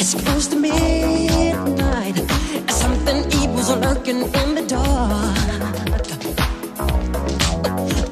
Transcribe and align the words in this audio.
It's 0.00 0.14
close 0.14 0.46
to 0.48 0.56
midnight. 0.56 2.16
Something 2.70 3.24
evil's 3.40 3.70
lurking 3.76 4.22
in 4.22 4.54
the 4.54 4.64
dark. 4.66 5.36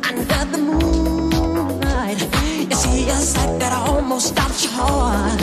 Under 0.09 0.45
the 0.53 0.59
moonlight, 0.59 2.21
you 2.69 2.77
see 2.77 3.09
a 3.09 3.15
sight 3.15 3.59
that 3.61 3.73
almost 3.73 4.29
stops 4.29 4.65
your 4.65 4.73
heart. 4.73 5.41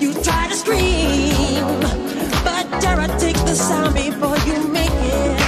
You 0.00 0.14
try 0.22 0.48
to 0.48 0.56
scream, 0.56 1.80
but 2.44 2.64
terror 2.80 3.08
takes 3.18 3.42
the 3.42 3.54
sound 3.54 3.94
before 3.94 4.38
you 4.48 4.66
make 4.68 4.90
it. 4.90 5.40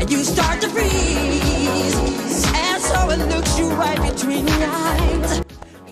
And 0.00 0.10
you 0.10 0.24
start 0.24 0.60
to 0.60 0.68
freeze, 0.68 2.44
and 2.54 2.82
so 2.82 3.10
it 3.10 3.20
looks 3.34 3.58
you 3.58 3.70
right 3.70 4.00
between 4.02 4.44
the 4.44 4.52
eyes. 4.52 4.79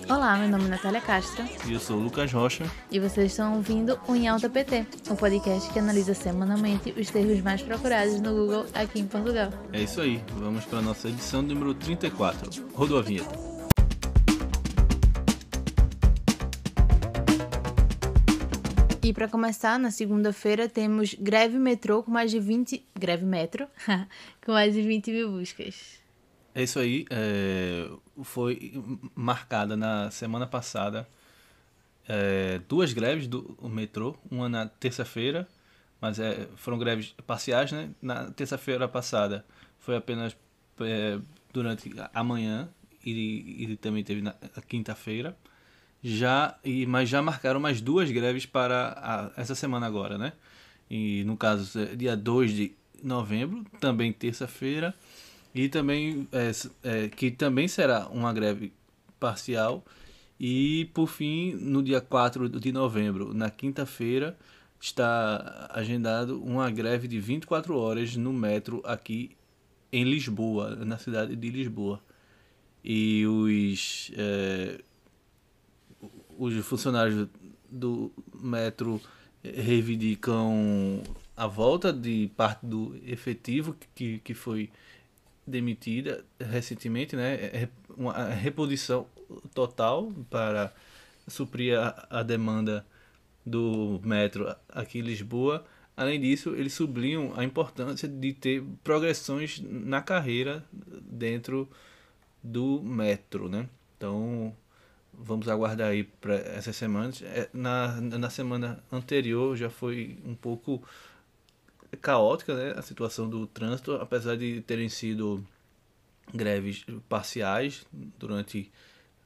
Olá, 0.09 0.35
meu 0.37 0.49
nome 0.49 0.65
é 0.65 0.69
Natália 0.69 0.99
Castro 1.01 1.45
E 1.67 1.73
eu 1.73 1.79
sou 1.79 1.97
o 1.97 1.99
Lucas 2.01 2.31
Rocha. 2.33 2.65
e 2.91 2.99
vocês 2.99 3.31
estão 3.31 3.55
ouvindo 3.55 3.99
o 4.07 4.15
Em 4.15 4.27
Alta 4.27 4.49
PT, 4.49 4.85
um 5.09 5.15
podcast 5.15 5.71
que 5.71 5.79
analisa 5.79 6.13
semanalmente 6.13 6.91
os 6.97 7.09
termos 7.09 7.39
mais 7.41 7.61
procurados 7.61 8.19
no 8.19 8.33
Google 8.33 8.65
aqui 8.73 8.99
em 8.99 9.07
Portugal. 9.07 9.51
É 9.71 9.81
isso 9.81 10.01
aí, 10.01 10.21
vamos 10.35 10.65
para 10.65 10.79
a 10.79 10.81
nossa 10.81 11.07
edição 11.09 11.41
número 11.41 11.73
34. 11.73 12.65
Rodou 12.73 12.97
a 12.97 13.01
vinheta. 13.01 13.37
E 19.01 19.13
para 19.13 19.27
começar, 19.27 19.79
na 19.79 19.89
segunda-feira 19.91 20.67
temos 20.69 21.15
greve 21.15 21.57
metrô 21.57 22.03
com 22.03 22.11
mais 22.11 22.29
de 22.29 22.39
20. 22.39 22.85
Greve 22.97 23.25
metro? 23.25 23.67
com 24.45 24.51
mais 24.51 24.73
de 24.73 24.81
20 24.81 25.11
mil 25.11 25.31
buscas. 25.31 25.99
É 26.53 26.63
isso 26.63 26.79
aí, 26.79 27.05
é, 27.09 27.87
foi 28.23 28.73
marcada 29.15 29.77
na 29.77 30.09
semana 30.11 30.47
passada 30.47 31.07
é, 32.07 32.59
duas 32.67 32.91
greves 32.93 33.27
do 33.27 33.57
metrô, 33.63 34.15
uma 34.31 34.49
na 34.49 34.67
terça-feira, 34.67 35.47
mas 36.01 36.19
é, 36.19 36.47
foram 36.55 36.77
greves 36.79 37.13
parciais, 37.27 37.71
né? 37.71 37.89
Na 38.01 38.31
terça-feira 38.31 38.87
passada 38.87 39.45
foi 39.79 39.95
apenas 39.95 40.35
é, 40.81 41.19
durante 41.53 41.91
a 42.13 42.23
manhã 42.23 42.69
e, 43.05 43.65
e 43.71 43.77
também 43.77 44.03
teve 44.03 44.21
na 44.21 44.33
quinta-feira. 44.67 45.37
Já, 46.03 46.57
e, 46.63 46.85
mas 46.85 47.09
já 47.09 47.21
marcaram 47.21 47.59
mais 47.59 47.81
duas 47.81 48.09
greves 48.09 48.45
para 48.45 48.93
a- 48.97 49.41
essa 49.41 49.53
semana 49.55 49.85
agora, 49.85 50.17
né? 50.17 50.33
E 50.89 51.23
no 51.25 51.37
caso, 51.37 51.79
é, 51.79 51.95
dia 51.95 52.15
2 52.17 52.51
de 52.51 52.73
novembro, 53.03 53.65
também 53.79 54.11
terça-feira, 54.13 54.95
e 55.53 55.69
também 55.69 56.27
é, 56.31 56.51
é, 56.83 57.09
que 57.09 57.31
também 57.31 57.67
será 57.67 58.07
uma 58.07 58.31
greve 58.33 58.71
parcial. 59.19 59.83
E 60.39 60.89
por 60.93 61.07
fim, 61.07 61.53
no 61.55 61.83
dia 61.83 61.99
4 61.99 62.47
de 62.47 62.71
novembro, 62.71 63.33
na 63.33 63.49
quinta-feira, 63.49 64.37
está 64.79 65.69
agendado 65.73 66.41
uma 66.41 66.69
greve 66.71 67.07
de 67.07 67.19
24 67.19 67.77
horas 67.77 68.15
no 68.15 68.31
metro 68.31 68.81
aqui 68.85 69.35
em 69.91 70.03
Lisboa, 70.03 70.75
na 70.77 70.97
cidade 70.97 71.35
de 71.35 71.49
Lisboa. 71.49 72.01
E 72.83 73.25
os 73.25 74.11
é, 74.15 74.79
os 76.37 76.65
funcionários 76.65 77.27
do 77.69 78.11
metro 78.41 79.01
reivindicam 79.43 81.03
a 81.35 81.47
volta 81.47 81.91
de 81.91 82.31
parte 82.35 82.65
do 82.65 82.95
efetivo 83.05 83.75
que, 83.93 84.19
que 84.19 84.33
foi 84.33 84.69
demitida 85.49 86.23
recentemente, 86.39 87.15
né? 87.15 87.35
É 87.35 87.69
Uma 87.97 88.13
a 88.13 88.29
reposição 88.29 89.07
total 89.53 90.11
para 90.29 90.73
suprir 91.27 91.77
a, 91.77 92.07
a 92.09 92.23
demanda 92.23 92.85
do 93.45 93.99
metro 94.03 94.55
aqui 94.69 94.99
em 94.99 95.01
Lisboa. 95.01 95.65
Além 95.95 96.19
disso, 96.21 96.55
eles 96.55 96.73
sublinham 96.73 97.33
a 97.35 97.43
importância 97.43 98.07
de 98.07 98.33
ter 98.33 98.63
progressões 98.83 99.59
na 99.61 100.01
carreira 100.01 100.63
dentro 100.71 101.69
do 102.41 102.81
metro, 102.81 103.49
né? 103.49 103.67
Então, 103.97 104.55
vamos 105.13 105.49
aguardar 105.49 105.89
aí 105.89 106.05
para 106.05 106.35
essas 106.35 106.75
semanas. 106.75 107.21
É, 107.21 107.49
Na, 107.53 107.99
na 107.99 108.29
semana 108.29 108.81
anterior 108.91 109.57
já 109.57 109.69
foi 109.69 110.17
um 110.25 110.35
pouco 110.35 110.81
caótica 111.97 112.55
né, 112.55 112.73
a 112.77 112.81
situação 112.81 113.29
do 113.29 113.47
trânsito, 113.47 113.93
apesar 113.93 114.35
de 114.35 114.61
terem 114.61 114.89
sido 114.89 115.45
greves 116.33 116.85
parciais 117.07 117.85
durante 117.91 118.71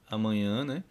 a 0.10 0.18
manhã, 0.18 0.64
né? 0.64 0.84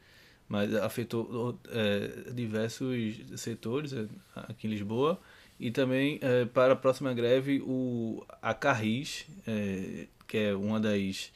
Mas 0.48 0.74
afetou 0.74 1.58
é, 1.70 2.30
diversos 2.32 3.40
setores 3.40 3.92
é, 3.92 4.06
aqui 4.34 4.66
em 4.66 4.70
Lisboa. 4.70 5.18
E 5.58 5.70
também 5.70 6.18
é, 6.20 6.44
para 6.44 6.74
a 6.74 6.76
próxima 6.76 7.14
greve, 7.14 7.62
o, 7.64 8.22
a 8.42 8.52
Carris, 8.52 9.24
é, 9.46 10.08
que 10.26 10.36
é 10.36 10.54
uma 10.54 10.78
das 10.78 11.32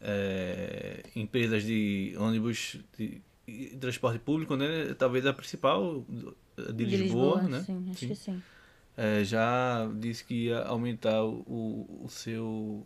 é, 0.00 1.04
empresas 1.14 1.62
de 1.62 2.14
ônibus 2.18 2.78
de, 2.96 3.20
de 3.46 3.76
transporte 3.76 4.18
público, 4.18 4.56
né? 4.56 4.94
Talvez 4.98 5.24
a 5.26 5.32
principal 5.32 6.04
de, 6.74 6.84
Lisboa, 6.84 7.42
né? 7.42 7.62
Sim, 7.62 7.90
acho 7.90 8.00
Sim. 8.00 8.08
que 8.08 8.14
sim. 8.16 8.42
É, 9.00 9.22
já 9.22 9.88
disse 9.94 10.24
que 10.24 10.46
ia 10.46 10.62
aumentar 10.64 11.22
o, 11.22 12.02
o 12.04 12.08
seu 12.08 12.84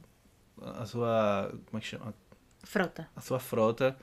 a 0.60 0.84
sua 0.84 1.50
como 1.66 1.78
é 1.78 1.80
que 1.80 1.86
chama? 1.86 2.14
Frota. 2.62 3.08
a 3.16 3.20
sua 3.22 3.40
frota 3.40 3.96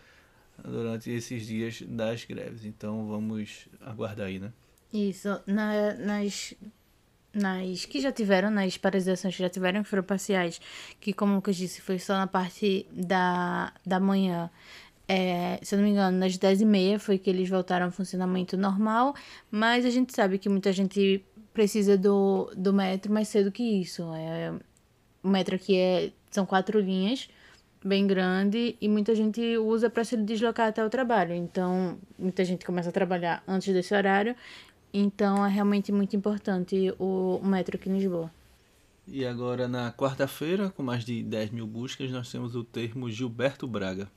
durante 0.63 1.09
esses 1.11 1.45
dias 1.45 1.81
das 1.83 2.25
greves. 2.25 2.65
Então 2.65 3.07
vamos 3.07 3.69
aguardar 3.79 4.25
aí 4.27 4.39
né? 4.39 4.51
Isso, 4.91 5.29
na- 5.45 5.93
nas, 5.93 6.55
nas 7.31 7.85
que 7.85 8.01
já 8.01 8.11
tiveram, 8.11 8.49
nas 8.49 8.75
paralisações 8.75 9.35
que 9.35 9.43
já 9.43 9.49
tiveram, 9.49 9.83
que 9.83 9.89
foram 9.89 10.01
parciais, 10.03 10.59
que 10.99 11.13
como 11.13 11.35
Lucas 11.35 11.55
disse, 11.55 11.79
foi 11.79 11.99
só 11.99 12.17
na 12.17 12.25
parte 12.25 12.87
da, 12.91 13.71
da 13.85 13.99
manhã. 13.99 14.49
É, 15.07 15.59
se 15.63 15.73
eu 15.73 15.77
não 15.79 15.85
me 15.85 15.91
engano, 15.91 16.17
nas 16.17 16.37
10h30 16.37 16.99
foi 16.99 17.17
que 17.17 17.29
eles 17.29 17.49
voltaram 17.49 17.85
ao 17.87 17.91
funcionamento 17.91 18.55
normal, 18.57 19.15
mas 19.49 19.85
a 19.85 19.89
gente 19.89 20.13
sabe 20.13 20.37
que 20.37 20.47
muita 20.49 20.71
gente 20.71 21.23
precisa 21.59 21.97
do, 21.97 22.49
do 22.55 22.71
metro 22.71 23.11
mais 23.11 23.27
cedo 23.27 23.51
que 23.51 23.61
isso. 23.61 24.01
É, 24.13 24.53
o 25.21 25.27
metro 25.27 25.55
aqui 25.55 25.75
é, 25.75 26.09
são 26.31 26.45
quatro 26.45 26.79
linhas, 26.79 27.27
bem 27.83 28.07
grande, 28.07 28.77
e 28.79 28.87
muita 28.87 29.13
gente 29.13 29.57
usa 29.57 29.89
para 29.89 30.05
se 30.05 30.15
deslocar 30.15 30.69
até 30.69 30.85
o 30.85 30.89
trabalho. 30.89 31.33
Então, 31.33 31.97
muita 32.17 32.45
gente 32.45 32.65
começa 32.65 32.87
a 32.87 32.93
trabalhar 32.93 33.43
antes 33.45 33.73
desse 33.73 33.93
horário. 33.93 34.37
Então, 34.93 35.45
é 35.45 35.49
realmente 35.49 35.91
muito 35.91 36.15
importante 36.15 36.93
o, 36.97 37.41
o 37.43 37.45
metro 37.45 37.75
aqui 37.75 37.89
em 37.89 37.97
Lisboa. 37.97 38.31
e 39.05 39.25
agora 39.25 39.67
na 39.67 39.91
quarta-feira 39.91 40.69
com 40.69 40.81
mais 40.81 41.03
de 41.03 41.21
10 41.23 41.49
mil 41.49 41.67
buscas 41.67 42.09
nós 42.09 42.31
temos 42.31 42.55
o 42.55 42.63
termo 42.63 43.09
Gilberto 43.11 43.67
Braga 43.67 44.07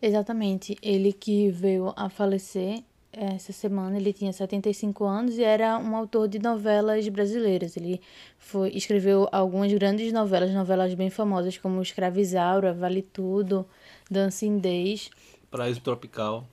Exatamente. 0.00 0.76
Ele 0.82 1.12
que 1.12 1.50
veio 1.50 1.92
a 1.96 2.08
falecer 2.08 2.82
essa 3.16 3.50
semana, 3.50 3.96
ele 3.96 4.12
tinha 4.12 4.30
75 4.30 5.04
anos 5.04 5.38
e 5.38 5.42
era 5.42 5.78
um 5.78 5.96
autor 5.96 6.28
de 6.28 6.38
novelas 6.38 7.08
brasileiras. 7.08 7.74
Ele 7.74 7.98
foi, 8.38 8.68
escreveu 8.70 9.26
algumas 9.32 9.72
grandes 9.72 10.12
novelas, 10.12 10.52
novelas 10.52 10.92
bem 10.92 11.08
famosas 11.08 11.56
como 11.56 11.80
Escravizaura, 11.80 12.74
Vale 12.74 13.00
Tudo, 13.00 13.66
Dança 14.10 14.44
Indês. 14.44 15.10
Paraíso 15.50 15.80
Tropical 15.80 16.46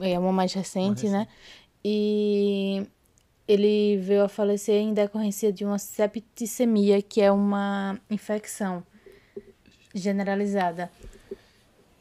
é 0.00 0.16
uma 0.16 0.32
mais 0.32 0.52
recente, 0.52 1.08
Mais 1.08 1.12
né? 1.12 1.28
E 1.84 2.86
ele 3.48 3.96
veio 3.96 4.22
a 4.22 4.28
falecer 4.28 4.76
em 4.76 4.94
decorrência 4.94 5.52
de 5.52 5.64
uma 5.64 5.78
septicemia, 5.78 7.02
que 7.02 7.20
é 7.20 7.32
uma 7.32 7.98
infecção 8.08 8.84
generalizada. 9.92 10.88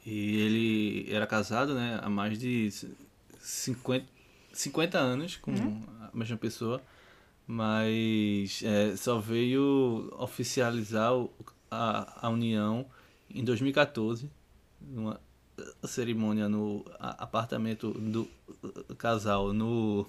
E 0.06 0.42
ele 0.42 1.16
era 1.16 1.26
casado, 1.26 1.74
né, 1.74 2.00
há 2.02 2.10
mais 2.10 2.38
de 2.38 2.70
50, 3.42 4.06
50 4.54 4.98
anos 4.98 5.38
com 5.38 5.52
a 5.52 6.10
mesma 6.14 6.38
pessoa, 6.38 6.82
mas 7.48 8.62
é, 8.64 8.96
só 8.96 9.20
veio 9.20 10.14
oficializar 10.18 11.12
a, 11.70 12.28
a 12.28 12.30
união 12.30 12.86
em 13.30 13.44
2014, 13.44 14.30
numa 14.80 15.20
cerimônia 15.84 16.48
no 16.48 16.86
apartamento 17.00 17.92
do 17.92 18.28
casal 18.98 19.54
no 19.54 20.06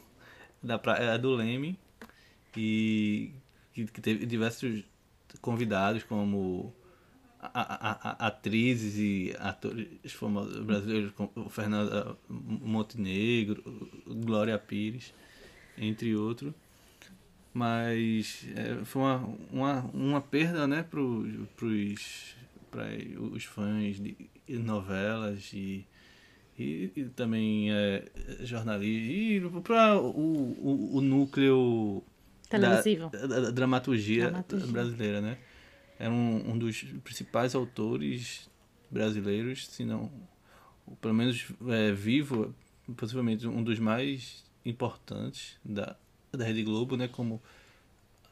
na 0.62 0.78
praia 0.78 1.18
do 1.18 1.34
Leme 1.34 1.78
e 2.56 3.32
que 3.72 4.00
teve 4.00 4.24
diversos 4.26 4.84
convidados 5.40 6.04
como 6.04 6.72
a- 7.42 7.90
a- 7.90 8.10
a- 8.10 8.26
atrizes 8.28 8.96
e 8.98 9.34
atores 9.38 10.12
famosos 10.12 10.64
brasileiros 10.64 11.12
como 11.12 11.48
Fernanda 11.50 12.16
Montenegro, 12.28 13.62
Glória 14.06 14.58
Pires, 14.58 15.12
entre 15.76 16.14
outros. 16.14 16.52
Mas 17.54 18.46
é, 18.56 18.82
foi 18.84 19.02
uma, 19.02 19.28
uma, 19.52 19.80
uma 19.92 20.20
perda 20.20 20.66
né, 20.66 20.82
para 20.82 21.00
os 21.00 22.34
fãs 23.44 24.00
de 24.00 24.16
novelas 24.48 25.50
e, 25.52 25.84
e, 26.58 26.90
e 26.96 27.04
também 27.14 27.70
é 27.72 28.04
jornalista, 28.40 29.12
e 29.12 29.40
para 29.62 30.00
o, 30.00 30.08
o, 30.10 30.96
o 30.96 31.00
núcleo 31.02 32.02
Televisivo. 32.48 33.10
Da, 33.10 33.26
da, 33.26 33.40
da 33.40 33.50
dramaturgia, 33.50 34.30
Dramaturgia. 34.30 34.72
brasileira, 34.72 35.20
né? 35.20 35.36
É 35.98 36.08
um, 36.08 36.52
um 36.52 36.58
dos 36.58 36.82
principais 37.04 37.54
autores 37.54 38.50
brasileiros, 38.90 39.66
se 39.68 39.84
não, 39.84 40.10
pelo 41.00 41.14
menos 41.14 41.46
é, 41.68 41.92
vivo, 41.92 42.54
possivelmente 42.96 43.46
um 43.46 43.62
dos 43.62 43.78
mais 43.78 44.44
importantes 44.64 45.56
da, 45.64 45.96
da 46.32 46.44
Rede 46.44 46.62
Globo, 46.62 46.96
né? 46.96 47.08
Como 47.08 47.40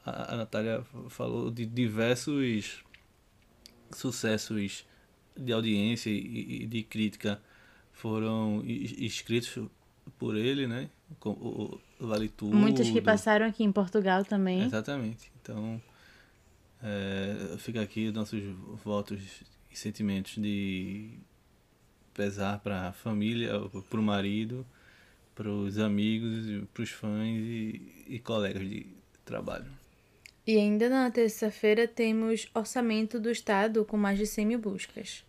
a, 0.05 0.35
a 0.35 0.37
Natália 0.37 0.85
falou, 1.09 1.51
de 1.51 1.65
diversos 1.65 2.83
sucessos 3.93 4.85
de 5.37 5.53
audiência 5.53 6.11
e, 6.11 6.63
e 6.63 6.67
de 6.67 6.83
crítica 6.83 7.41
foram 7.93 8.63
es- 8.67 8.93
escritos 8.99 9.59
por 10.19 10.37
ele, 10.37 10.67
né? 10.67 10.91
O 11.25 11.79
o 12.01 12.07
Vale 12.07 12.29
Tudo. 12.29 12.57
Muitos 12.57 12.89
que 12.91 13.01
passaram 13.03 13.45
aqui 13.47 13.63
em 13.63 13.71
Portugal 13.73 14.25
também. 14.25 14.63
Exatamente. 14.63 15.31
Então, 15.43 15.81
é, 16.83 17.57
fica 17.59 17.83
aqui 17.83 18.11
nossos 18.11 18.43
votos 18.83 19.21
e 19.71 19.77
sentimentos 19.79 20.35
de 20.37 21.11
pesar 22.15 22.59
para 22.59 22.89
a 22.89 22.93
família, 22.93 23.53
para 23.89 24.01
o 24.01 24.03
marido, 24.03 24.67
para 25.35 25.49
os 25.49 25.79
amigos, 25.79 26.67
para 26.73 26.83
os 26.83 26.91
fãs 26.91 27.39
e, 27.39 28.05
e 28.09 28.19
colegas 28.19 28.69
de 28.69 28.87
trabalho. 29.25 29.67
E 30.47 30.57
ainda 30.57 30.89
na 30.89 31.11
terça-feira 31.11 31.87
temos 31.87 32.49
orçamento 32.55 33.21
do 33.21 33.31
Estado 33.31 33.85
com 33.85 33.97
mais 33.97 34.19
de 34.19 34.27
100 34.27 34.47
mil 34.47 34.59
buscas. 34.59 35.25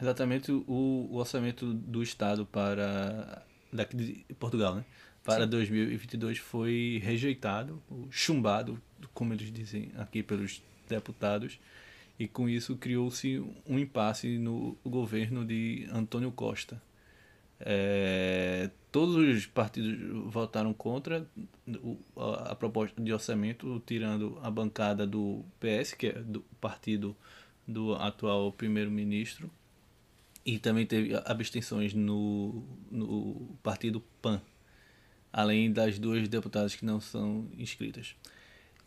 Exatamente 0.00 0.52
o, 0.52 0.64
o 0.68 1.16
orçamento 1.16 1.72
do 1.74 2.02
Estado 2.02 2.46
para 2.46 3.44
daqui 3.72 3.96
de 3.96 4.34
Portugal, 4.38 4.76
né? 4.76 4.84
Para 5.22 5.46
2022 5.46 6.38
foi 6.38 7.00
rejeitado, 7.02 7.82
chumbado, 8.10 8.80
como 9.12 9.34
eles 9.34 9.52
dizem 9.52 9.92
aqui 9.98 10.22
pelos 10.22 10.62
deputados, 10.90 11.58
e 12.18 12.28
com 12.28 12.48
isso 12.48 12.76
criou-se 12.76 13.38
um 13.66 13.78
impasse 13.78 14.36
no 14.36 14.76
governo 14.84 15.44
de 15.44 15.88
Antônio 15.90 16.30
Costa. 16.30 16.80
É, 17.58 18.70
todos 18.90 19.16
os 19.16 19.46
partidos 19.46 19.98
votaram 20.32 20.72
contra 20.72 21.26
a 22.46 22.54
proposta 22.54 23.00
de 23.00 23.12
orçamento, 23.12 23.82
tirando 23.86 24.38
a 24.42 24.50
bancada 24.50 25.06
do 25.06 25.44
PS, 25.58 25.94
que 25.94 26.08
é 26.08 26.12
do 26.12 26.40
partido 26.60 27.16
do 27.66 27.94
atual 27.94 28.52
primeiro-ministro, 28.52 29.50
e 30.44 30.58
também 30.58 30.86
teve 30.86 31.14
abstenções 31.24 31.94
no, 31.94 32.64
no 32.90 33.56
partido 33.62 34.02
PAN, 34.22 34.40
além 35.32 35.72
das 35.72 35.98
duas 35.98 36.28
deputadas 36.28 36.74
que 36.74 36.84
não 36.84 37.00
são 37.00 37.46
inscritas. 37.56 38.16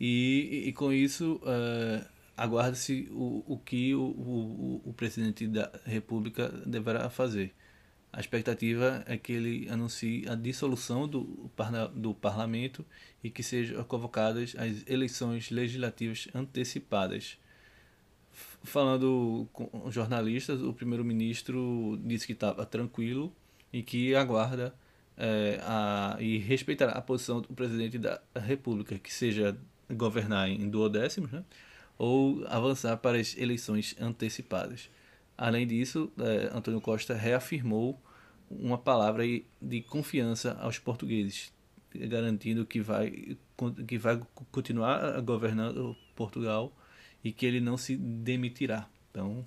E, 0.06 0.64
e 0.68 0.72
com 0.74 0.92
isso, 0.92 1.40
eh, 1.46 2.04
aguarda-se 2.36 3.08
o, 3.10 3.42
o 3.46 3.58
que 3.58 3.94
o, 3.94 4.02
o, 4.02 4.82
o 4.84 4.92
presidente 4.92 5.46
da 5.46 5.72
República 5.86 6.50
deverá 6.66 7.08
fazer. 7.08 7.54
A 8.12 8.20
expectativa 8.20 9.02
é 9.06 9.16
que 9.16 9.32
ele 9.32 9.66
anuncie 9.70 10.28
a 10.28 10.34
dissolução 10.34 11.08
do, 11.08 11.50
do 11.94 12.12
parlamento 12.12 12.84
e 13.22 13.30
que 13.30 13.42
sejam 13.42 13.82
convocadas 13.84 14.54
as 14.58 14.86
eleições 14.86 15.50
legislativas 15.50 16.28
antecipadas. 16.34 17.38
Falando 18.62 19.48
com 19.54 19.90
jornalistas, 19.90 20.60
o 20.60 20.74
primeiro-ministro 20.74 21.98
disse 22.04 22.26
que 22.26 22.34
estava 22.34 22.66
tranquilo 22.66 23.32
e 23.72 23.82
que 23.82 24.14
aguarda 24.14 24.74
eh, 25.16 25.58
a, 25.62 26.18
e 26.20 26.36
respeitará 26.36 26.92
a 26.92 27.00
posição 27.00 27.40
do 27.40 27.48
presidente 27.54 27.96
da 27.96 28.20
República, 28.36 28.98
que 28.98 29.10
seja 29.10 29.56
governar 29.90 30.48
em 30.48 30.68
duodécimos, 30.68 31.30
né? 31.30 31.44
ou 31.98 32.44
avançar 32.48 32.96
para 32.96 33.18
as 33.18 33.36
eleições 33.36 33.94
antecipadas. 34.00 34.90
Além 35.36 35.66
disso, 35.66 36.12
eh, 36.18 36.50
Antônio 36.52 36.80
Costa 36.80 37.14
reafirmou 37.14 38.00
uma 38.50 38.78
palavra 38.78 39.24
de 39.60 39.80
confiança 39.82 40.56
aos 40.60 40.78
portugueses, 40.78 41.52
garantindo 41.92 42.66
que 42.66 42.80
vai, 42.80 43.36
que 43.86 43.98
vai 43.98 44.20
continuar 44.50 45.20
governando 45.22 45.96
Portugal 46.14 46.72
e 47.22 47.32
que 47.32 47.46
ele 47.46 47.60
não 47.60 47.76
se 47.76 47.96
demitirá. 47.96 48.88
Então, 49.10 49.44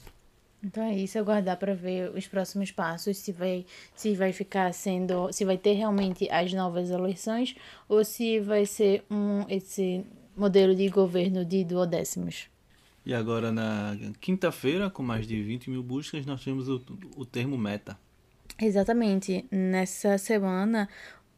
Então 0.64 0.84
é 0.84 0.98
isso, 0.98 1.20
aguardar 1.20 1.58
para 1.58 1.76
ver 1.76 2.10
os 2.12 2.28
próximos 2.28 2.72
passos, 2.72 3.18
se 3.18 3.32
vai, 3.32 3.66
se 3.96 4.16
vai 4.16 4.34
ficar 4.34 4.74
sendo, 4.74 5.32
se 5.32 5.46
vai 5.46 5.58
ter 5.58 5.74
realmente 5.74 6.30
as 6.30 6.52
novas 6.54 6.90
eleições 6.90 7.56
ou 7.88 8.04
se 8.04 8.40
vai 8.40 8.66
ser 8.66 9.04
um 9.10 9.46
esse 9.48 10.04
modelo 10.38 10.76
de 10.76 10.88
governo 10.90 11.44
de 11.44 11.64
duodécimos. 11.64 12.48
e 13.06 13.14
agora 13.14 13.52
na 13.52 13.98
quinta-feira, 14.22 14.90
com 14.90 15.02
mais 15.04 15.26
de 15.26 15.42
20 15.42 15.70
mil 15.70 15.82
buscas, 15.84 16.26
nós 16.26 16.44
temos 16.44 16.68
o, 16.70 16.82
o 17.16 17.26
termo 17.26 17.58
meta. 17.58 17.98
Exatamente. 18.60 19.46
Nessa 19.52 20.18
semana, 20.18 20.90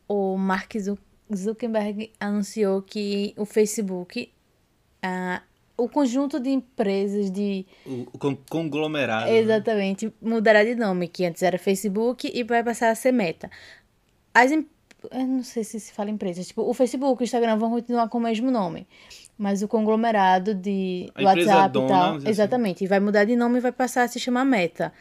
o 0.08 0.36
Mark 0.38 0.74
Zu- 0.80 0.98
Zuckerberg 1.34 2.12
anunciou 2.20 2.82
que 2.82 3.34
o 3.38 3.46
Facebook, 3.46 4.32
ah, 5.04 5.42
o 5.78 5.88
conjunto 5.88 6.40
de 6.40 6.50
empresas 6.50 7.30
de 7.32 7.66
O, 7.86 8.08
o 8.14 8.18
con- 8.18 8.36
conglomerado. 8.50 9.26
né? 9.30 9.38
Exatamente, 9.38 10.12
mudará 10.22 10.64
de 10.64 10.76
nome, 10.76 11.08
que 11.08 11.26
antes 11.26 11.44
era 11.44 11.58
Facebook 11.60 12.30
e 12.34 12.44
vai 12.44 12.64
passar 12.64 12.90
a 12.90 12.96
ser 12.96 13.12
Meta. 13.12 13.50
As 14.34 14.52
em- 14.52 14.68
eu 15.12 15.26
não 15.28 15.44
sei 15.44 15.64
se 15.64 15.80
se 15.80 15.92
fala 15.94 16.10
empresas, 16.10 16.48
tipo, 16.48 16.62
o 16.62 16.74
Facebook 16.74 17.22
e 17.22 17.24
o 17.24 17.26
Instagram 17.26 17.58
vão 17.58 17.70
continuar 17.70 18.10
com 18.10 18.18
o 18.18 18.22
mesmo 18.22 18.50
nome, 18.52 18.88
mas 19.38 19.62
o 19.62 19.68
conglomerado 19.68 20.54
de 20.54 21.10
A 21.16 21.22
empresa 21.24 21.50
WhatsApp 21.56 21.74
dona, 21.74 21.86
e 21.86 21.90
tal, 21.90 22.16
assim. 22.16 22.30
exatamente, 22.30 22.84
e 22.84 22.88
vai 22.88 23.00
mudar 23.00 23.26
de 23.26 23.36
nome 23.36 23.58
e 23.58 23.62
vai 23.62 23.72
passar 23.72 24.04
a 24.04 24.08
se 24.08 24.20
chamar 24.20 24.46
Meta. 24.46 24.92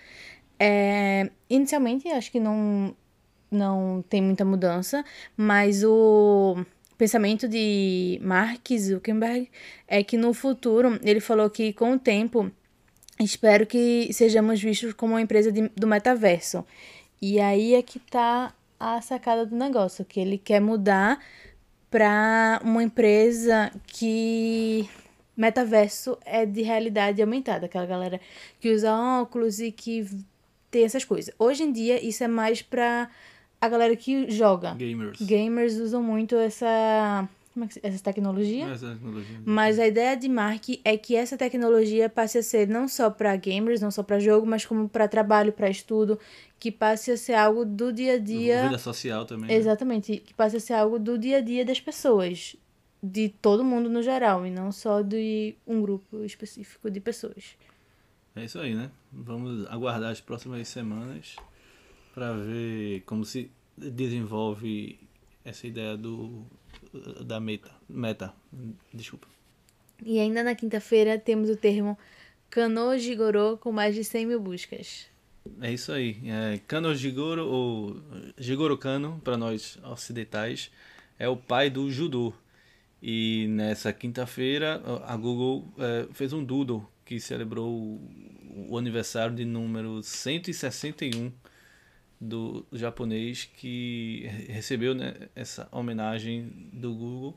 É, 0.59 1.31
inicialmente, 1.49 2.09
acho 2.09 2.31
que 2.31 2.41
não 2.41 2.95
não 3.51 4.05
tem 4.11 4.21
muita 4.21 4.45
mudança, 4.45 5.03
mas 5.35 5.83
o 5.83 6.63
pensamento 6.99 7.49
de 7.49 8.19
Mark 8.23 8.67
Zuckerberg 8.79 9.49
é 9.87 10.03
que 10.03 10.19
no 10.19 10.35
futuro, 10.35 10.99
ele 11.03 11.19
falou 11.21 11.49
que 11.49 11.73
com 11.73 11.93
o 11.93 11.99
tempo 11.99 12.51
espero 13.19 13.65
que 13.67 14.13
sejamos 14.13 14.61
vistos 14.61 14.93
como 14.93 15.15
uma 15.15 15.23
empresa 15.23 15.51
de- 15.51 15.71
do 15.75 15.87
metaverso. 15.87 16.63
E 17.23 17.41
aí 17.41 17.75
é 17.75 17.81
que 17.83 17.99
tá 17.99 18.53
a 18.79 19.01
sacada 19.01 19.45
do 19.45 19.57
negócio, 19.57 20.05
que 20.05 20.21
ele 20.21 20.39
quer 20.39 20.61
mudar 20.61 21.19
para 21.91 22.61
uma 22.63 22.83
empresa 22.83 23.73
que 23.87 24.89
metaverso 25.37 26.19
é 26.25 26.45
de 26.45 26.63
realidade 26.63 27.23
aumentada, 27.23 27.67
aquela 27.67 27.87
galera 27.87 28.21
que 28.61 28.73
usa 28.73 28.93
óculos 28.93 29.61
e 29.61 29.71
que 29.71 30.07
tem 30.71 30.85
essas 30.85 31.05
coisas. 31.05 31.35
Hoje 31.39 31.63
em 31.63 31.73
dia 31.73 32.05
isso 32.05 32.23
é 32.25 32.29
mais 32.29 32.61
pra 32.61 33.09
a 33.61 33.69
galera 33.69 33.97
que 33.97 34.31
joga. 34.31 34.75
Gamers. 34.75 35.21
Gamers 35.21 35.75
usam 35.77 36.03
muito 36.03 36.37
essa 36.37 37.29
como 37.59 37.65
é 37.65 37.69
que 37.69 37.81
essa 37.83 38.03
tecnologia. 38.03 38.67
Essa 38.67 38.93
tecnologia. 38.93 39.41
Mas 39.45 39.79
a 39.79 39.87
ideia 39.87 40.17
de 40.17 40.29
Mark 40.29 40.65
é 40.85 40.97
que 40.97 41.17
essa 41.17 41.37
tecnologia 41.37 42.09
passe 42.09 42.39
a 42.39 42.43
ser 42.43 42.69
não 42.69 42.87
só 42.87 43.11
para 43.11 43.35
gamers, 43.35 43.81
não 43.81 43.91
só 43.91 44.03
para 44.03 44.21
jogo, 44.21 44.47
mas 44.47 44.65
como 44.65 44.89
para 44.89 45.09
trabalho, 45.09 45.53
para 45.53 45.69
estudo, 45.69 46.19
que 46.59 46.71
passe 46.71 47.11
a 47.11 47.17
ser 47.17 47.35
algo 47.35 47.65
do 47.65 47.93
dia 47.93 48.15
a 48.15 48.19
dia. 48.19 48.63
Vida 48.65 48.79
social 48.79 49.25
também. 49.25 49.49
né? 49.49 49.55
Exatamente, 49.55 50.19
que 50.19 50.33
passe 50.33 50.57
a 50.57 50.61
ser 50.61 50.75
algo 50.75 50.99
do 50.99 51.19
dia 51.19 51.39
a 51.39 51.41
dia 51.41 51.65
das 51.65 51.81
pessoas, 51.81 52.55
de 53.03 53.29
todo 53.29 53.65
mundo 53.65 53.91
no 53.91 54.03
geral, 54.03 54.47
e 54.47 54.51
não 54.51 54.71
só 54.71 55.03
de 55.03 55.57
um 55.67 55.83
grupo 55.83 56.25
específico 56.25 56.89
de 56.91 57.01
pessoas. 57.01 57.57
É 58.37 58.45
isso 58.45 58.59
aí, 58.61 58.75
né? 58.75 58.91
Vamos 59.13 59.67
aguardar 59.67 60.13
as 60.13 60.21
próximas 60.21 60.69
semanas 60.69 61.35
para 62.15 62.33
ver 62.35 63.03
como 63.05 63.25
se 63.25 63.51
desenvolve 63.77 64.99
essa 65.45 65.67
ideia 65.67 65.97
do 65.97 66.45
da 67.25 67.39
meta, 67.41 67.71
meta, 67.89 68.35
desculpa. 68.93 69.27
E 70.05 70.19
ainda 70.19 70.43
na 70.43 70.55
quinta-feira 70.55 71.19
temos 71.19 71.51
o 71.51 71.57
termo 71.57 71.99
Kano 72.51 72.97
Jigoro 72.99 73.59
com 73.59 73.73
mais 73.73 73.95
de 73.95 74.05
100 74.05 74.27
mil 74.27 74.41
buscas. 74.41 75.07
É 75.61 75.73
isso 75.73 75.93
aí. 75.93 76.19
É, 76.25 76.61
Kano 76.67 76.95
Jigoro 76.95 77.47
ou 77.47 77.97
Jigoro 78.37 78.77
Kano 78.79 79.21
para 79.25 79.37
nós 79.37 79.79
ocidentais 79.85 80.71
é 81.19 81.29
o 81.29 81.37
pai 81.37 81.69
do 81.71 81.91
judô. 81.91 82.33
E 83.03 83.47
nessa 83.51 83.93
quinta-feira 83.93 84.83
a 85.07 85.17
Google 85.17 85.73
é, 85.79 86.07
fez 86.13 86.33
um 86.33 86.45
doodle 86.45 86.87
que 87.05 87.19
celebrou 87.21 87.69
o- 87.73 88.67
o 88.71 88.77
aniversário 88.77 89.35
de 89.35 89.45
número 89.45 90.03
161 90.03 91.31
do 92.21 92.67
japonês 92.73 93.45
que 93.45 94.27
re- 94.27 94.53
recebeu 94.53 94.95
né, 94.95 95.15
essa 95.37 95.69
homenagem 95.71 96.51
do 96.73 96.93
Google 96.95 97.37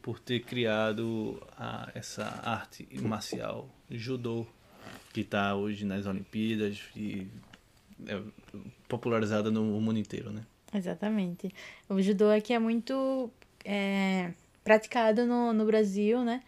por 0.00 0.18
ter 0.18 0.40
criado 0.40 1.40
a, 1.56 1.90
essa 1.94 2.24
arte 2.44 2.88
marcial 3.00 3.68
judô 3.90 4.46
que 5.12 5.20
está 5.20 5.54
hoje 5.54 5.84
nas 5.84 6.06
Olimpíadas 6.06 6.80
e 6.96 7.26
é, 8.06 8.20
popularizada 8.88 9.50
no 9.50 9.62
mundo 9.80 9.98
inteiro, 9.98 10.30
né? 10.32 10.44
Exatamente. 10.74 11.52
O 11.88 12.00
judô 12.00 12.30
aqui 12.30 12.52
é 12.54 12.58
muito 12.58 13.30
é, 13.64 14.32
praticado 14.64 15.26
no, 15.26 15.52
no 15.52 15.66
Brasil, 15.66 16.24
né? 16.24 16.42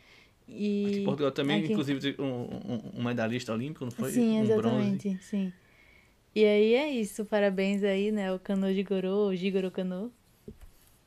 E 0.49 0.87
Aqui 0.87 1.01
em 1.01 1.05
Portugal 1.05 1.31
também, 1.33 1.63
aqui- 1.63 1.73
inclusive, 1.73 2.17
um, 2.19 2.25
um, 2.25 2.81
um 2.97 3.03
medalhista 3.05 3.53
olímpico, 3.53 3.85
não 3.85 3.93
foi? 3.93 4.11
Sim, 4.11 4.39
um 4.41 4.43
exatamente, 4.45 5.09
bronze. 5.11 5.23
sim. 5.23 5.53
E 6.35 6.45
aí 6.45 6.75
é 6.75 6.91
isso, 6.91 7.25
parabéns 7.25 7.85
aí, 7.85 8.11
né? 8.11 8.33
O 8.33 8.39
Cano 8.39 8.73
Jigoro, 8.73 9.29
o 9.29 9.37
Jigoro 9.37 9.71
Cano. 9.71 10.11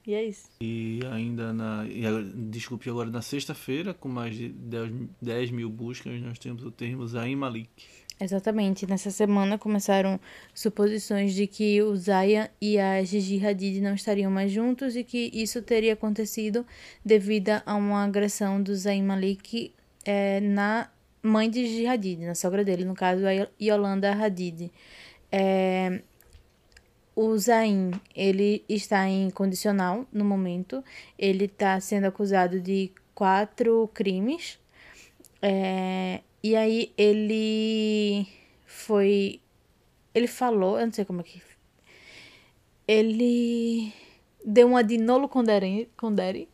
E 0.06 0.14
é 0.14 0.24
isso. 0.24 0.50
E 0.62 1.02
ainda 1.12 1.52
na. 1.52 1.86
E 1.86 2.06
agora, 2.06 2.24
desculpe, 2.24 2.90
agora 2.90 3.10
na 3.10 3.22
sexta-feira, 3.22 3.94
com 3.94 4.08
mais 4.08 4.38
de 4.38 4.48
10, 4.48 4.92
10 5.22 5.52
mil 5.52 5.70
buscas, 5.70 6.22
nós 6.22 6.40
temos 6.40 6.64
o 6.64 6.72
termo 6.72 7.06
Zayn 7.06 7.36
Malik. 7.36 7.70
Exatamente. 8.20 8.88
Nessa 8.88 9.12
semana 9.12 9.58
começaram 9.58 10.20
suposições 10.54 11.36
de 11.36 11.46
que 11.46 11.82
o 11.84 11.96
Zaya 11.96 12.50
e 12.60 12.80
a 12.80 13.04
Gigi 13.04 13.46
Hadid 13.46 13.82
não 13.82 13.94
estariam 13.94 14.32
mais 14.32 14.52
juntos 14.52 14.96
e 14.96 15.04
que 15.04 15.30
isso 15.34 15.62
teria 15.62 15.94
acontecido 15.94 16.66
devido 17.04 17.62
a 17.66 17.76
uma 17.76 18.06
agressão 18.06 18.64
do 18.64 18.74
Zayn 18.74 19.04
Malik 19.04 19.74
eh, 20.04 20.40
na 20.40 20.90
mãe 21.22 21.50
de 21.50 21.68
Gigi 21.68 21.86
Hadid, 21.86 22.26
na 22.26 22.34
sogra 22.34 22.64
dele, 22.64 22.86
no 22.86 22.96
caso 22.96 23.24
a 23.28 23.48
Yolanda 23.62 24.12
Hadid. 24.14 24.72
Eh, 25.32 26.02
o 27.16 27.36
Zayn, 27.36 27.92
ele 28.16 28.64
está 28.70 29.10
em 29.10 29.32
condicional 29.32 30.06
no 30.14 30.24
momento. 30.24 30.84
Ele 31.18 31.46
está 31.46 31.80
sendo 31.80 32.06
acusado 32.06 32.60
de 32.60 32.92
quatro 33.16 33.90
crimes. 33.92 34.60
É, 35.42 36.22
e 36.44 36.56
aí 36.56 36.94
ele 36.96 38.28
foi. 38.68 39.42
Ele 40.14 40.28
falou, 40.28 40.80
eu 40.80 40.86
não 40.86 40.94
sei 40.94 41.06
como 41.06 41.22
é 41.22 41.24
que. 41.24 41.42
Ele 42.88 43.92
deu 44.46 44.68
uma 44.68 44.84
de 44.84 45.00
nolo 45.00 45.28
condere, 45.28 45.90
condere 45.98 46.48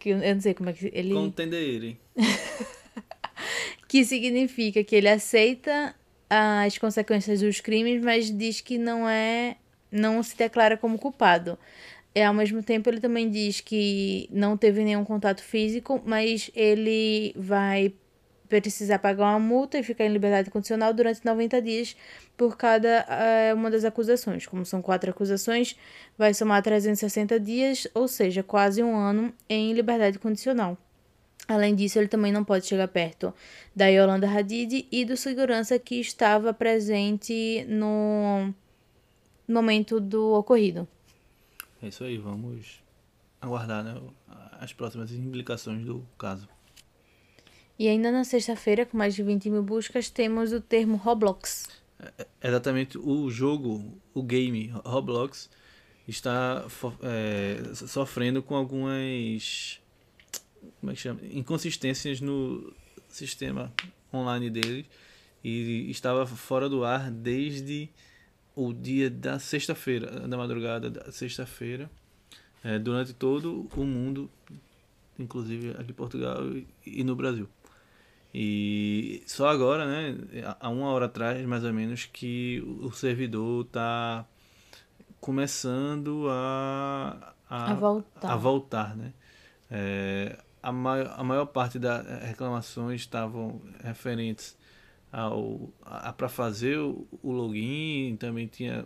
que 0.00 0.08
eu 0.08 0.18
não 0.18 0.40
sei 0.40 0.54
como 0.54 0.70
é 0.70 0.72
que 0.72 0.90
ele 0.92 1.14
Contender. 1.14 1.96
que 3.86 4.04
significa 4.04 4.82
que 4.82 4.96
ele 4.96 5.08
aceita 5.08 5.94
as 6.30 6.78
consequências 6.78 7.40
dos 7.40 7.60
crimes, 7.60 8.00
mas 8.02 8.30
diz 8.30 8.60
que 8.60 8.78
não 8.78 9.08
é, 9.08 9.56
não 9.90 10.22
se 10.22 10.36
declara 10.36 10.76
como 10.76 10.98
culpado. 10.98 11.58
E 12.14 12.22
ao 12.22 12.32
mesmo 12.34 12.62
tempo 12.62 12.88
ele 12.88 13.00
também 13.00 13.28
diz 13.28 13.60
que 13.60 14.28
não 14.32 14.56
teve 14.56 14.82
nenhum 14.84 15.04
contato 15.04 15.42
físico, 15.42 16.00
mas 16.04 16.50
ele 16.54 17.32
vai 17.36 17.92
precisar 18.48 18.98
pagar 18.98 19.26
uma 19.26 19.38
multa 19.38 19.78
e 19.78 19.82
ficar 19.82 20.04
em 20.04 20.12
liberdade 20.12 20.50
condicional 20.50 20.92
durante 20.92 21.24
90 21.24 21.62
dias 21.62 21.96
por 22.36 22.56
cada 22.56 23.06
eh, 23.08 23.54
uma 23.54 23.70
das 23.70 23.84
acusações. 23.84 24.46
Como 24.46 24.66
são 24.66 24.82
quatro 24.82 25.10
acusações, 25.10 25.76
vai 26.18 26.34
somar 26.34 26.62
360 26.62 27.38
dias, 27.38 27.86
ou 27.94 28.08
seja, 28.08 28.42
quase 28.42 28.82
um 28.82 28.96
ano 28.96 29.32
em 29.48 29.72
liberdade 29.72 30.18
condicional. 30.18 30.76
Além 31.50 31.74
disso, 31.74 31.98
ele 31.98 32.06
também 32.06 32.30
não 32.30 32.44
pode 32.44 32.64
chegar 32.64 32.86
perto 32.86 33.34
da 33.74 33.88
Yolanda 33.88 34.30
Hadid 34.30 34.86
e 34.88 35.04
do 35.04 35.16
segurança 35.16 35.80
que 35.80 35.96
estava 35.96 36.54
presente 36.54 37.66
no 37.68 38.54
momento 39.48 39.98
do 39.98 40.34
ocorrido. 40.34 40.86
É 41.82 41.88
isso 41.88 42.04
aí, 42.04 42.16
vamos 42.18 42.80
aguardar 43.40 43.82
né, 43.82 44.00
as 44.60 44.72
próximas 44.72 45.10
implicações 45.10 45.84
do 45.84 46.06
caso. 46.16 46.48
E 47.76 47.88
ainda 47.88 48.12
na 48.12 48.22
sexta-feira, 48.22 48.86
com 48.86 48.96
mais 48.96 49.16
de 49.16 49.24
20 49.24 49.50
mil 49.50 49.64
buscas, 49.64 50.08
temos 50.08 50.52
o 50.52 50.60
termo 50.60 50.94
Roblox. 50.94 51.66
Exatamente, 52.40 52.96
o 52.96 53.28
jogo, 53.28 54.00
o 54.14 54.22
game 54.22 54.68
Roblox, 54.84 55.50
está 56.06 56.64
é, 57.02 57.74
sofrendo 57.74 58.40
com 58.40 58.54
algumas 58.54 59.79
como 60.80 60.92
é 60.92 60.94
que 60.94 61.00
chama? 61.00 61.20
inconsistências 61.32 62.20
no 62.20 62.72
sistema 63.08 63.72
online 64.12 64.50
dele 64.50 64.86
e 65.42 65.90
estava 65.90 66.26
fora 66.26 66.68
do 66.68 66.84
ar 66.84 67.10
desde 67.10 67.88
o 68.54 68.72
dia 68.72 69.08
da 69.08 69.38
sexta-feira, 69.38 70.28
da 70.28 70.36
madrugada 70.36 70.90
da 70.90 71.10
sexta-feira, 71.12 71.90
é, 72.62 72.78
durante 72.78 73.14
todo 73.14 73.68
o 73.74 73.84
mundo, 73.84 74.30
inclusive 75.18 75.70
aqui 75.78 75.90
em 75.92 75.94
Portugal 75.94 76.38
e- 76.86 77.02
no 77.04 77.16
Brasil. 77.16 77.48
E 78.34 79.22
só 79.26 79.48
agora, 79.48 79.86
né, 79.86 80.16
há 80.60 80.68
uma 80.68 80.88
hora 80.90 81.06
atrás, 81.06 81.44
mais 81.46 81.64
ou 81.64 81.72
menos, 81.72 82.04
que 82.04 82.62
o 82.80 82.92
servidor 82.92 83.64
está 83.64 84.26
começando 85.20 86.26
a, 86.28 87.34
A 87.48 87.74
voltar. 87.74 88.30
a 88.32 88.36
voltar, 88.36 88.96
né? 88.96 89.12
É, 89.70 90.38
a, 90.62 90.72
maior, 90.72 91.14
a 91.16 91.24
maior 91.24 91.46
parte 91.46 91.78
das 91.78 92.06
reclamações 92.24 93.00
estavam 93.00 93.60
referentes 93.82 94.56
ao 95.12 95.72
para 96.16 96.28
fazer 96.28 96.78
o, 96.78 97.06
o 97.22 97.32
login, 97.32 98.16
também 98.16 98.46
tinha 98.46 98.84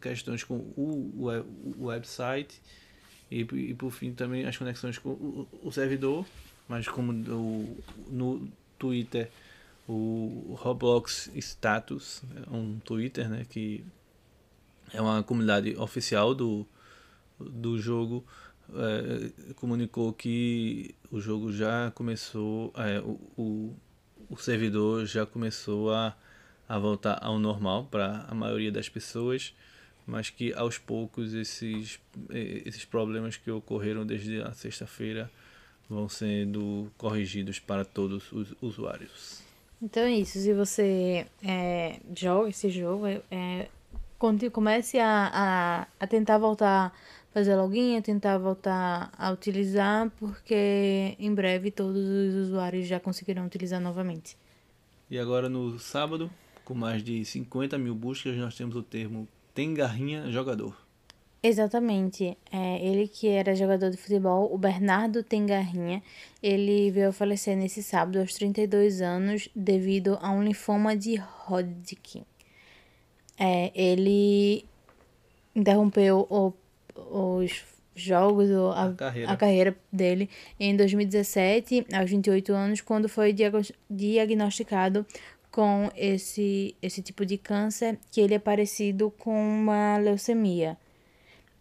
questões 0.00 0.42
com 0.42 0.54
o, 0.54 1.24
web- 1.24 1.46
o 1.78 1.86
website 1.86 2.60
e, 3.30 3.40
e 3.40 3.74
por 3.74 3.90
fim 3.90 4.12
também 4.12 4.46
as 4.46 4.56
conexões 4.56 4.96
com 4.98 5.10
o, 5.10 5.48
o 5.62 5.70
servidor, 5.70 6.24
mas 6.68 6.88
como 6.88 7.12
o, 7.12 7.78
no 8.08 8.48
Twitter 8.78 9.30
o 9.88 10.56
Roblox 10.58 11.30
Status, 11.36 12.22
é 12.34 12.50
um 12.50 12.78
Twitter, 12.80 13.28
né, 13.28 13.46
que 13.48 13.84
é 14.92 15.00
uma 15.00 15.22
comunidade 15.22 15.76
oficial 15.76 16.34
do, 16.34 16.66
do 17.38 17.78
jogo, 17.78 18.24
é, 18.74 19.52
comunicou 19.54 20.12
que 20.12 20.94
o 21.10 21.20
jogo 21.20 21.52
já 21.52 21.90
começou, 21.94 22.72
é, 22.76 23.00
o, 23.00 23.18
o, 23.36 23.74
o 24.28 24.36
servidor 24.36 25.06
já 25.06 25.24
começou 25.24 25.92
a, 25.92 26.16
a 26.68 26.78
voltar 26.78 27.18
ao 27.22 27.38
normal 27.38 27.86
para 27.90 28.24
a 28.28 28.34
maioria 28.34 28.72
das 28.72 28.88
pessoas, 28.88 29.54
mas 30.06 30.30
que 30.30 30.52
aos 30.54 30.78
poucos 30.78 31.34
esses, 31.34 31.98
eh, 32.30 32.62
esses 32.64 32.84
problemas 32.84 33.36
que 33.36 33.50
ocorreram 33.50 34.06
desde 34.06 34.40
a 34.40 34.52
sexta-feira 34.52 35.30
vão 35.88 36.08
sendo 36.08 36.90
corrigidos 36.96 37.58
para 37.58 37.84
todos 37.84 38.30
os 38.32 38.54
usuários. 38.60 39.42
Então 39.82 40.02
é 40.02 40.12
isso. 40.12 40.38
Se 40.38 40.52
você 40.54 41.26
é, 41.42 42.00
joga 42.14 42.48
esse 42.48 42.70
jogo, 42.70 43.06
é, 43.30 43.68
comece 44.52 44.98
a, 44.98 45.30
a, 45.32 45.86
a 46.00 46.06
tentar 46.06 46.38
voltar 46.38 46.96
fazer 47.36 47.54
login, 47.54 48.00
tentar 48.00 48.38
voltar 48.38 49.12
a 49.18 49.30
utilizar, 49.30 50.10
porque 50.18 51.14
em 51.18 51.34
breve 51.34 51.70
todos 51.70 52.02
os 52.02 52.34
usuários 52.34 52.86
já 52.86 52.98
conseguirão 52.98 53.44
utilizar 53.44 53.78
novamente. 53.78 54.38
E 55.10 55.18
agora 55.18 55.46
no 55.46 55.78
sábado, 55.78 56.30
com 56.64 56.72
mais 56.72 57.02
de 57.04 57.22
50 57.26 57.76
mil 57.76 57.94
buscas, 57.94 58.34
nós 58.38 58.56
temos 58.56 58.74
o 58.74 58.82
termo 58.82 59.28
Tem 59.54 59.74
Garrinha 59.74 60.30
Jogador. 60.30 60.74
Exatamente. 61.42 62.38
É, 62.50 62.82
ele 62.82 63.06
que 63.06 63.28
era 63.28 63.54
jogador 63.54 63.90
de 63.90 63.98
futebol, 63.98 64.50
o 64.50 64.56
Bernardo 64.56 65.22
Tengarrinha, 65.22 66.02
ele 66.42 66.90
veio 66.90 67.10
a 67.10 67.12
falecer 67.12 67.54
nesse 67.54 67.82
sábado 67.82 68.18
aos 68.18 68.32
32 68.32 69.02
anos 69.02 69.46
devido 69.54 70.18
a 70.22 70.30
um 70.30 70.42
linfoma 70.42 70.96
de 70.96 71.22
Hodgkin. 71.46 72.24
É, 73.38 73.70
ele 73.74 74.64
interrompeu 75.54 76.26
o- 76.30 76.54
os 77.10 77.64
jogos, 77.94 78.50
o- 78.50 78.70
a, 78.72 78.84
A 78.86 78.92
carreira. 78.92 79.32
a 79.32 79.36
carreira 79.36 79.76
dele 79.92 80.28
em 80.60 80.76
2017, 80.76 81.86
aos 81.92 82.10
28 82.10 82.52
anos, 82.52 82.80
quando 82.80 83.08
foi 83.08 83.34
diagnosticado 83.88 85.06
com 85.50 85.90
esse, 85.96 86.76
esse 86.82 87.00
tipo 87.00 87.24
de 87.24 87.38
câncer, 87.38 87.98
que 88.10 88.20
ele 88.20 88.34
é 88.34 88.38
parecido 88.38 89.10
com 89.18 89.32
uma 89.32 89.96
leucemia. 89.98 90.76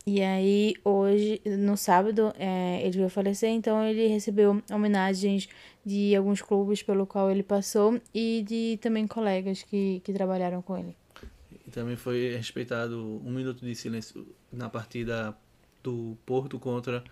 E 0.07 0.21
aí, 0.21 0.75
hoje, 0.83 1.41
no 1.45 1.75
sábado, 1.75 2.31
é, 2.37 2.79
ele 2.83 2.97
veio 2.97 3.09
falecer, 3.09 3.49
então 3.49 3.83
ele 3.83 4.05
recebeu 4.07 4.61
homenagens 4.71 5.49
de 5.83 6.15
alguns 6.15 6.41
clubes 6.43 6.83
pelo 6.83 7.07
qual 7.07 7.31
ele 7.31 7.41
passou 7.41 7.99
e 8.13 8.43
de 8.47 8.77
também 8.81 9.07
colegas 9.07 9.63
que, 9.63 10.01
que 10.03 10.13
trabalharam 10.13 10.61
com 10.61 10.77
ele. 10.77 10.95
Também 11.75 11.97
foi 11.97 12.33
respeitado 12.33 13.21
um 13.25 13.31
minuto 13.31 13.65
de 13.65 13.75
silêncio 13.75 14.25
na 14.49 14.69
partida 14.69 15.37
do 15.83 16.17
Porto 16.25 16.57
contra 16.57 17.03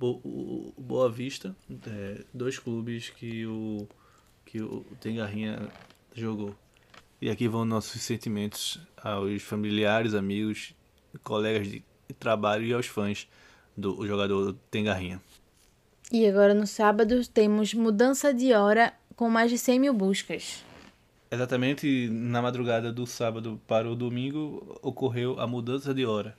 o 0.00 0.72
Boa 0.78 1.10
Vista, 1.10 1.54
é, 1.86 2.24
dois 2.32 2.58
clubes 2.58 3.10
que 3.10 3.44
o, 3.44 3.86
que 4.46 4.62
o 4.62 4.82
Tem 4.98 5.16
Garrinha 5.16 5.68
jogou. 6.14 6.56
E 7.20 7.28
aqui 7.28 7.46
vão 7.46 7.66
nossos 7.66 8.00
sentimentos 8.00 8.80
aos 8.96 9.42
familiares, 9.42 10.14
amigos, 10.14 10.74
colegas 11.22 11.68
de 11.68 11.84
trabalho 12.18 12.64
e 12.64 12.72
aos 12.72 12.86
fãs 12.86 13.28
do 13.76 14.06
jogador 14.06 14.56
Tem 14.70 14.84
Garrinha. 14.84 15.20
E 16.10 16.26
agora 16.26 16.54
no 16.54 16.66
sábado 16.66 17.28
temos 17.28 17.74
mudança 17.74 18.32
de 18.32 18.54
hora 18.54 18.94
com 19.14 19.28
mais 19.28 19.50
de 19.50 19.58
100 19.58 19.80
mil 19.80 19.92
buscas. 19.92 20.66
Exatamente 21.30 22.08
na 22.10 22.40
madrugada 22.42 22.92
do 22.92 23.06
sábado 23.06 23.60
para 23.66 23.88
o 23.90 23.96
domingo 23.96 24.78
ocorreu 24.82 25.38
a 25.40 25.46
mudança 25.46 25.94
de 25.94 26.04
hora. 26.04 26.36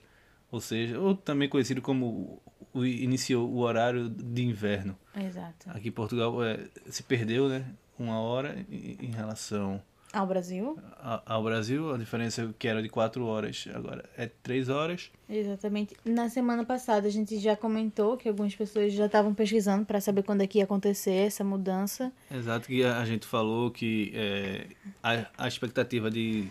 Ou 0.51 0.59
seja, 0.59 0.99
ou 0.99 1.15
também 1.15 1.47
conhecido 1.47 1.81
como 1.81 2.41
o, 2.73 2.85
iniciou 2.85 3.49
o 3.49 3.59
horário 3.59 4.09
de 4.09 4.43
inverno. 4.43 4.97
Exato. 5.15 5.69
Aqui 5.69 5.89
em 5.89 5.91
Portugal 5.91 6.43
é, 6.43 6.67
se 6.87 7.03
perdeu, 7.03 7.47
né? 7.47 7.65
Uma 7.97 8.19
hora 8.19 8.65
em, 8.69 8.97
em 8.99 9.11
relação 9.11 9.81
Ao 10.11 10.25
Brasil? 10.25 10.77
a- 11.01 11.21
ao 11.25 11.43
Brasil. 11.43 11.93
A 11.93 11.97
diferença 11.97 12.41
é 12.41 12.49
que 12.57 12.67
era 12.67 12.81
de 12.81 12.89
quatro 12.89 13.25
horas, 13.25 13.67
agora 13.73 14.03
é 14.17 14.27
três 14.41 14.67
horas. 14.67 15.11
Exatamente. 15.29 15.95
Na 16.03 16.27
semana 16.29 16.65
passada 16.65 17.07
a 17.07 17.11
gente 17.11 17.37
já 17.39 17.55
comentou 17.55 18.17
que 18.17 18.27
algumas 18.27 18.55
pessoas 18.55 18.91
já 18.93 19.05
estavam 19.05 19.33
pesquisando 19.33 19.85
para 19.85 20.01
saber 20.01 20.23
quando 20.23 20.41
é 20.41 20.47
que 20.47 20.57
ia 20.57 20.63
acontecer 20.63 21.11
essa 21.13 21.43
mudança. 21.43 22.11
Exato, 22.31 22.67
que 22.67 22.83
a 22.83 23.05
gente 23.05 23.25
falou 23.27 23.69
que 23.71 24.11
é, 24.15 24.65
a, 25.03 25.25
a 25.37 25.47
expectativa 25.47 26.09
de 26.09 26.47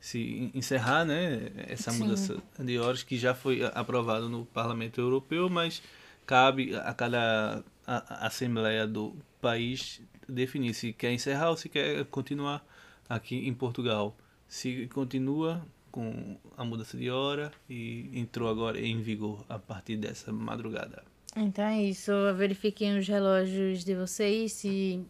se 0.00 0.50
encerrar 0.54 1.04
né, 1.04 1.50
essa 1.68 1.90
Sim. 1.92 1.98
mudança 2.00 2.36
de 2.58 2.78
horas 2.78 3.02
que 3.02 3.16
já 3.18 3.34
foi 3.34 3.62
aprovado 3.74 4.28
no 4.28 4.44
Parlamento 4.46 5.00
Europeu, 5.00 5.48
mas 5.48 5.80
cabe 6.26 6.74
a 6.74 6.92
cada 6.94 7.62
a- 7.86 8.24
a 8.24 8.26
Assembleia 8.26 8.86
do 8.86 9.14
país 9.40 10.00
definir 10.28 10.72
se 10.74 10.92
quer 10.92 11.12
encerrar 11.12 11.50
ou 11.50 11.56
se 11.56 11.68
quer 11.68 12.04
continuar 12.06 12.64
aqui 13.08 13.48
em 13.48 13.54
Portugal. 13.54 14.16
Se 14.48 14.86
continua 14.88 15.64
com 15.90 16.36
a 16.56 16.64
mudança 16.64 16.96
de 16.96 17.10
hora 17.10 17.52
e 17.68 18.10
entrou 18.14 18.48
agora 18.48 18.80
em 18.80 19.00
vigor 19.00 19.44
a 19.48 19.58
partir 19.58 19.96
dessa 19.96 20.32
madrugada. 20.32 21.04
Então 21.36 21.64
é 21.64 21.82
isso. 21.82 22.12
Verifiquem 22.36 22.98
os 22.98 23.06
relógios 23.06 23.84
de 23.84 23.94
vocês 23.94 24.52
se 24.52 25.04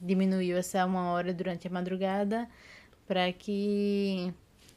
diminuiu 0.00 0.56
essa 0.56 0.84
uma 0.84 1.10
hora 1.10 1.32
durante 1.32 1.66
a 1.66 1.70
madrugada 1.70 2.48
para 3.06 3.32
que 3.32 4.32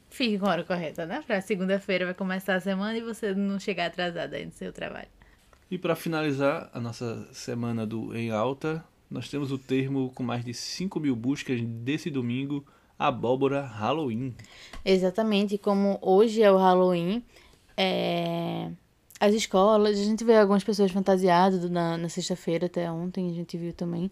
fique 0.08 0.38
com 0.38 0.46
a 0.46 0.50
hora 0.50 0.64
correta, 0.64 1.04
né? 1.04 1.22
Para 1.26 1.40
segunda-feira 1.40 2.04
vai 2.04 2.14
começar 2.14 2.54
a 2.54 2.60
semana 2.60 2.96
e 2.96 3.02
você 3.02 3.34
não 3.34 3.58
chegar 3.58 3.86
atrasada 3.86 4.36
aí 4.36 4.46
no 4.46 4.52
seu 4.52 4.72
trabalho. 4.72 5.08
E 5.70 5.78
para 5.78 5.94
finalizar 5.94 6.68
a 6.72 6.80
nossa 6.80 7.28
semana 7.32 7.86
do 7.86 8.16
Em 8.16 8.30
Alta, 8.32 8.84
nós 9.10 9.28
temos 9.28 9.50
o 9.50 9.58
termo 9.58 10.12
com 10.14 10.22
mais 10.22 10.44
de 10.44 10.54
5 10.54 11.00
mil 11.00 11.16
buscas 11.16 11.60
desse 11.60 12.10
domingo, 12.10 12.64
abóbora 12.98 13.62
Halloween. 13.62 14.34
Exatamente, 14.84 15.58
como 15.58 15.98
hoje 16.00 16.42
é 16.42 16.52
o 16.52 16.56
Halloween, 16.56 17.24
é, 17.76 18.70
as 19.18 19.34
escolas, 19.34 19.98
a 19.98 20.04
gente 20.04 20.22
vê 20.22 20.36
algumas 20.36 20.62
pessoas 20.62 20.92
fantasiadas 20.92 21.68
na, 21.68 21.98
na 21.98 22.08
sexta-feira, 22.08 22.66
até 22.66 22.90
ontem 22.90 23.30
a 23.30 23.34
gente 23.34 23.56
viu 23.58 23.72
também. 23.72 24.10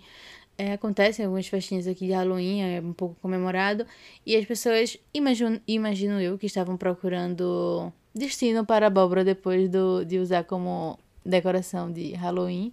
É, 0.57 0.73
acontecem 0.73 1.25
algumas 1.25 1.47
festinhas 1.47 1.87
aqui 1.87 2.07
de 2.07 2.13
Halloween, 2.13 2.63
é 2.63 2.81
um 2.81 2.93
pouco 2.93 3.15
comemorado, 3.21 3.87
e 4.27 4.35
as 4.35 4.45
pessoas, 4.45 4.99
imagino, 5.15 5.61
imagino 5.69 6.21
eu, 6.21 6.37
que 6.37 6.47
estavam 6.47 6.77
procurando 6.77 7.93
destino 8.13 8.67
para 8.67 8.87
a 8.87 8.89
abóbora 8.89 9.23
depois 9.23 9.69
do, 9.69 10.05
de 10.05 10.19
usar 10.19 10.43
como 10.45 10.99
decoração 11.25 11.93
de 11.93 12.13
Halloween. 12.15 12.73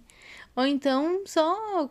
Ou 0.56 0.66
então 0.66 1.22
só 1.26 1.88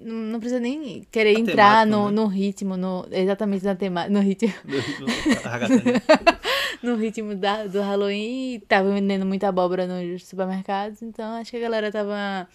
não 0.00 0.38
precisa 0.40 0.60
nem 0.60 1.02
querer 1.10 1.36
A 1.36 1.40
entrar 1.40 1.84
temática, 1.84 1.86
no, 1.86 2.06
né? 2.06 2.10
no 2.12 2.26
ritmo, 2.26 2.76
no, 2.76 3.06
exatamente 3.10 3.64
na 3.64 3.74
temática, 3.74 4.12
no 4.12 4.20
ritmo 4.20 4.52
no 6.82 6.96
ritmo 6.96 7.34
da, 7.34 7.66
do 7.66 7.80
Halloween 7.80 8.60
tava 8.68 8.92
vendendo 8.92 9.26
muita 9.26 9.48
abóbora 9.48 9.86
nos 9.86 10.24
supermercados, 10.26 11.02
então 11.02 11.34
acho 11.34 11.50
que 11.50 11.56
a 11.56 11.60
galera 11.60 11.90
tava 11.90 12.48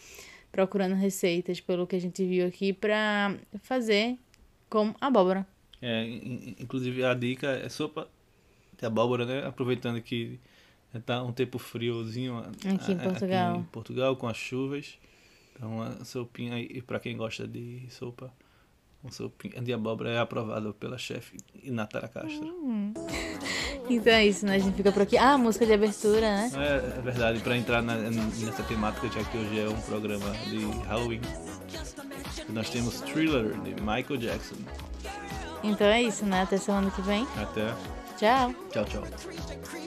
procurando 0.52 0.96
receitas, 0.96 1.60
pelo 1.62 1.88
que 1.88 1.96
a 1.96 2.02
gente 2.02 2.26
viu 2.26 2.46
aqui, 2.48 2.74
pra 2.74 3.36
fazer 3.64 4.18
com 4.70 4.94
abóbora. 5.00 5.46
É, 5.82 6.04
in- 6.04 6.18
in- 6.18 6.56
inclusive 6.60 7.04
a 7.04 7.14
dica 7.14 7.48
é 7.48 7.70
sopa 7.70 8.08
de 8.78 8.86
abóbora, 8.86 9.26
né? 9.26 9.46
Aproveitando 9.48 10.02
que 10.02 10.40
tá 11.06 11.24
um 11.24 11.32
tempo 11.32 11.58
friozinho 11.58 12.40
Aqui 12.40 12.92
em 12.92 12.98
Portugal. 12.98 13.56
em 13.58 13.64
Portugal 13.64 14.16
com 14.18 14.28
as 14.28 14.36
chuvas. 14.38 14.98
Então 15.56 15.82
a 15.82 16.04
sopinha 16.06 16.56
aí, 16.56 16.82
para 16.82 17.00
quem 17.00 17.16
gosta 17.18 17.48
de 17.48 17.86
sopa, 17.90 18.32
uma 19.04 19.12
sopinha 19.12 19.62
de 19.62 19.74
abóbora 19.74 20.10
é 20.12 20.20
aprovada 20.20 20.72
pela 20.74 20.98
chefe 20.98 21.38
Natara 21.66 22.08
Castro. 22.08 22.56
Então 23.90 24.14
é 24.14 24.26
isso, 24.26 24.46
né? 24.46 24.56
A 24.56 24.60
gente 24.60 24.76
fica 24.76 24.92
por 24.92 25.02
aqui. 25.02 25.18
Ah, 25.18 25.38
música 25.38 25.66
de 25.66 25.74
abertura, 25.74 26.22
né? 26.22 26.52
É, 26.56 26.98
é 26.98 27.02
verdade, 27.02 27.40
para 27.42 27.58
entrar 27.58 27.82
na- 27.82 27.96
nessa 27.96 28.64
temática, 28.64 29.08
já 29.10 29.24
que 29.24 29.38
hoje 29.38 29.60
é 29.60 29.68
um 29.70 29.82
programa 29.82 30.30
de 30.50 30.60
Halloween, 30.88 31.22
nós 32.50 32.70
temos 32.70 33.02
Thriller 33.02 33.54
de 33.62 33.72
Michael 33.82 34.18
Jackson. 34.18 34.56
Então 35.64 35.88
é 35.88 36.02
isso, 36.02 36.26
né? 36.26 36.42
Até 36.44 36.58
semana 36.58 36.90
que 36.92 37.02
vem. 37.02 37.28
Até. 37.38 37.74
Tchau! 38.18 38.54
Tchau, 38.72 38.86
tchau. 38.86 39.81